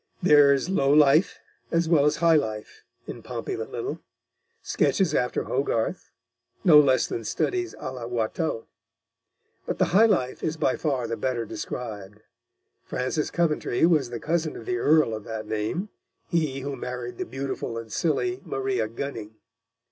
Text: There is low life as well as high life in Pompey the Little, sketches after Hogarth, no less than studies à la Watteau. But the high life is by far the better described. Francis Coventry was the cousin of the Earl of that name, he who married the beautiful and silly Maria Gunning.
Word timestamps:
There 0.23 0.51
is 0.51 0.67
low 0.67 0.91
life 0.91 1.37
as 1.69 1.87
well 1.87 2.05
as 2.05 2.15
high 2.15 2.33
life 2.35 2.83
in 3.05 3.21
Pompey 3.21 3.53
the 3.53 3.65
Little, 3.65 3.99
sketches 4.63 5.13
after 5.13 5.43
Hogarth, 5.43 6.09
no 6.63 6.79
less 6.79 7.05
than 7.05 7.23
studies 7.23 7.75
à 7.79 7.93
la 7.93 8.07
Watteau. 8.07 8.65
But 9.67 9.77
the 9.77 9.93
high 9.93 10.07
life 10.07 10.41
is 10.41 10.57
by 10.57 10.75
far 10.75 11.05
the 11.05 11.17
better 11.17 11.45
described. 11.45 12.21
Francis 12.83 13.29
Coventry 13.29 13.85
was 13.85 14.09
the 14.09 14.19
cousin 14.19 14.55
of 14.55 14.65
the 14.65 14.77
Earl 14.77 15.13
of 15.13 15.23
that 15.25 15.45
name, 15.45 15.89
he 16.27 16.61
who 16.61 16.75
married 16.75 17.19
the 17.19 17.23
beautiful 17.27 17.77
and 17.77 17.93
silly 17.93 18.41
Maria 18.43 18.87
Gunning. 18.87 19.35